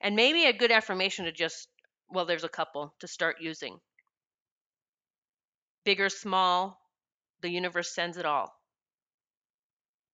And 0.00 0.16
maybe 0.16 0.44
a 0.44 0.52
good 0.52 0.70
affirmation 0.70 1.24
to 1.24 1.32
just, 1.32 1.68
well, 2.08 2.24
there's 2.24 2.44
a 2.44 2.48
couple 2.48 2.94
to 3.00 3.08
start 3.08 3.36
using. 3.40 3.78
Big 5.84 6.00
or 6.00 6.08
small, 6.08 6.78
the 7.40 7.50
universe 7.50 7.94
sends 7.94 8.16
it 8.16 8.26
all. 8.26 8.52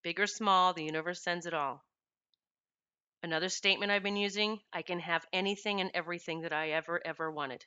Big 0.03 0.19
or 0.19 0.27
small, 0.27 0.73
the 0.73 0.83
universe 0.83 1.23
sends 1.23 1.45
it 1.45 1.53
all. 1.53 1.83
Another 3.23 3.49
statement 3.49 3.91
I've 3.91 4.03
been 4.03 4.17
using 4.17 4.59
I 4.71 4.83
can 4.83 4.99
have 4.99 5.25
anything 5.33 5.81
and 5.81 5.89
everything 5.95 6.41
that 6.41 6.53
I 6.53 6.69
ever, 6.69 7.01
ever 7.03 7.31
wanted. 7.31 7.65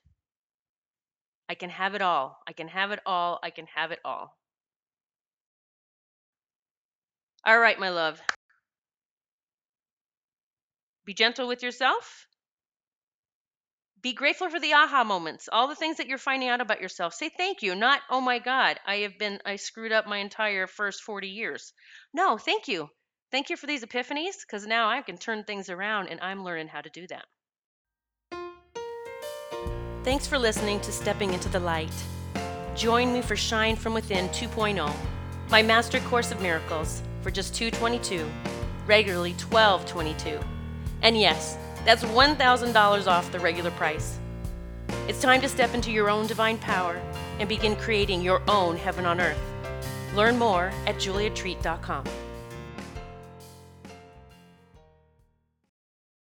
I 1.48 1.54
can 1.54 1.70
have 1.70 1.94
it 1.94 2.02
all. 2.02 2.38
I 2.46 2.52
can 2.52 2.68
have 2.68 2.92
it 2.92 3.00
all. 3.04 3.40
I 3.42 3.50
can 3.50 3.66
have 3.74 3.90
it 3.90 3.98
all. 4.04 4.36
All 7.44 7.58
right, 7.58 7.78
my 7.78 7.88
love. 7.88 8.20
Be 11.08 11.14
gentle 11.14 11.48
with 11.48 11.62
yourself. 11.62 12.26
Be 14.02 14.12
grateful 14.12 14.50
for 14.50 14.60
the 14.60 14.74
aha 14.74 15.04
moments, 15.04 15.48
all 15.50 15.66
the 15.66 15.74
things 15.74 15.96
that 15.96 16.06
you're 16.06 16.18
finding 16.18 16.50
out 16.50 16.60
about 16.60 16.82
yourself. 16.82 17.14
Say 17.14 17.30
thank 17.30 17.62
you, 17.62 17.74
not, 17.74 18.02
oh 18.10 18.20
my 18.20 18.38
God, 18.38 18.78
I 18.86 18.96
have 18.96 19.18
been, 19.18 19.38
I 19.46 19.56
screwed 19.56 19.90
up 19.90 20.06
my 20.06 20.18
entire 20.18 20.66
first 20.66 21.02
40 21.02 21.28
years. 21.28 21.72
No, 22.12 22.36
thank 22.36 22.68
you. 22.68 22.90
Thank 23.32 23.48
you 23.48 23.56
for 23.56 23.66
these 23.66 23.82
epiphanies 23.82 24.34
because 24.46 24.66
now 24.66 24.90
I 24.90 25.00
can 25.00 25.16
turn 25.16 25.44
things 25.44 25.70
around 25.70 26.08
and 26.08 26.20
I'm 26.20 26.44
learning 26.44 26.68
how 26.68 26.82
to 26.82 26.90
do 26.90 27.06
that. 27.06 27.24
Thanks 30.04 30.26
for 30.26 30.38
listening 30.38 30.78
to 30.80 30.92
Stepping 30.92 31.32
into 31.32 31.48
the 31.48 31.60
Light. 31.60 32.04
Join 32.76 33.14
me 33.14 33.22
for 33.22 33.34
Shine 33.34 33.76
from 33.76 33.94
Within 33.94 34.28
2.0, 34.28 34.94
my 35.48 35.62
master 35.62 36.00
course 36.00 36.30
of 36.32 36.42
miracles 36.42 37.00
for 37.22 37.30
just 37.30 37.54
222, 37.54 38.28
regularly 38.86 39.32
1222. 39.32 40.57
And 41.02 41.16
yes, 41.16 41.56
that's 41.84 42.04
$1,000 42.04 43.06
off 43.06 43.32
the 43.32 43.38
regular 43.38 43.70
price. 43.72 44.18
It's 45.06 45.20
time 45.20 45.40
to 45.40 45.48
step 45.48 45.74
into 45.74 45.90
your 45.90 46.10
own 46.10 46.26
divine 46.26 46.58
power 46.58 47.00
and 47.38 47.48
begin 47.48 47.76
creating 47.76 48.22
your 48.22 48.42
own 48.48 48.76
heaven 48.76 49.06
on 49.06 49.20
earth. 49.20 49.40
Learn 50.14 50.38
more 50.38 50.72
at 50.86 50.96
juliatreat.com. 50.96 52.04